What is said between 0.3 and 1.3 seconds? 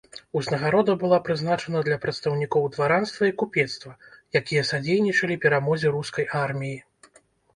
Узнагарода была